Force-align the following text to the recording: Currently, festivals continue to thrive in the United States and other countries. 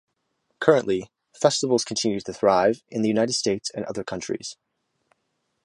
Currently, 0.59 1.11
festivals 1.39 1.85
continue 1.85 2.19
to 2.21 2.33
thrive 2.33 2.81
in 2.89 3.03
the 3.03 3.07
United 3.07 3.33
States 3.33 3.69
and 3.69 3.85
other 3.85 4.03
countries. 4.03 4.57